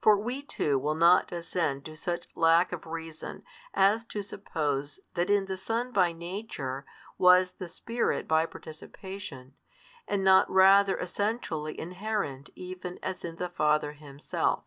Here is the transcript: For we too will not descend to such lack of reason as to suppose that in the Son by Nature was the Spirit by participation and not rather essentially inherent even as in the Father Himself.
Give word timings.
For 0.00 0.16
we 0.16 0.42
too 0.42 0.78
will 0.78 0.94
not 0.94 1.26
descend 1.26 1.84
to 1.86 1.96
such 1.96 2.28
lack 2.36 2.70
of 2.70 2.86
reason 2.86 3.42
as 3.74 4.04
to 4.04 4.22
suppose 4.22 5.00
that 5.14 5.28
in 5.30 5.46
the 5.46 5.56
Son 5.56 5.90
by 5.90 6.12
Nature 6.12 6.86
was 7.18 7.50
the 7.50 7.66
Spirit 7.66 8.28
by 8.28 8.46
participation 8.46 9.54
and 10.06 10.22
not 10.22 10.48
rather 10.48 10.96
essentially 11.00 11.76
inherent 11.76 12.50
even 12.54 13.00
as 13.02 13.24
in 13.24 13.34
the 13.34 13.48
Father 13.48 13.94
Himself. 13.94 14.62